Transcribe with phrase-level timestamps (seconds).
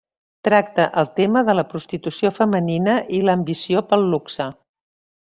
[0.47, 4.49] Tracta el tema de la prostitució femenina i l'ambició pel luxe.